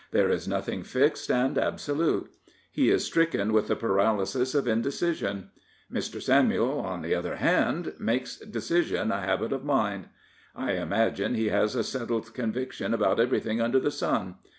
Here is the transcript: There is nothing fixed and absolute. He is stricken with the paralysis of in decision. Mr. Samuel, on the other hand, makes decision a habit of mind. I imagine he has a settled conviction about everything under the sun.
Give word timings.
There 0.09 0.31
is 0.31 0.47
nothing 0.47 0.81
fixed 0.81 1.29
and 1.29 1.59
absolute. 1.59 2.31
He 2.71 2.89
is 2.89 3.05
stricken 3.05 3.53
with 3.53 3.67
the 3.67 3.75
paralysis 3.75 4.55
of 4.55 4.67
in 4.67 4.81
decision. 4.81 5.51
Mr. 5.93 6.19
Samuel, 6.19 6.79
on 6.79 7.03
the 7.03 7.13
other 7.13 7.35
hand, 7.35 7.93
makes 7.99 8.37
decision 8.39 9.11
a 9.11 9.19
habit 9.21 9.53
of 9.53 9.63
mind. 9.63 10.07
I 10.55 10.71
imagine 10.71 11.35
he 11.35 11.49
has 11.49 11.75
a 11.75 11.83
settled 11.83 12.33
conviction 12.33 12.95
about 12.95 13.19
everything 13.19 13.61
under 13.61 13.79
the 13.79 13.91
sun. 13.91 14.37